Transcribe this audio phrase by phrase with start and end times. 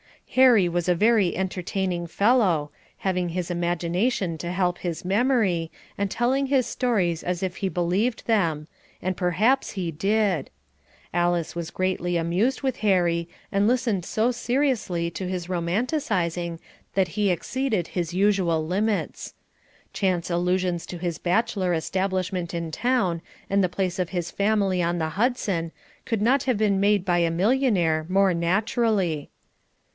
[0.31, 6.47] Harry was a very entertaining fellow, having his imagination to help his memory, and telling
[6.47, 8.65] his stories as if he believed them
[9.01, 10.49] as perhaps he did.
[11.13, 16.59] Alice was greatly amused with Harry and listened so seriously to his romancing
[16.95, 19.35] that he exceeded his usual limits.
[19.93, 24.97] Chance allusions to his bachelor establishment in town and the place of his family on
[24.97, 25.73] the Hudson,
[26.05, 29.29] could not have been made by a millionaire, more naturally.